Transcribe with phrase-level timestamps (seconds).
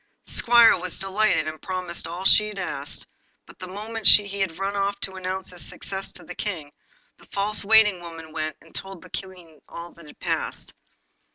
[0.25, 3.05] The squire was delighted, and promised all she asked;
[3.45, 6.71] but the moment he had run off to announce his success to the King,
[7.19, 10.73] the false waiting woman went and told the Queen all that had passed.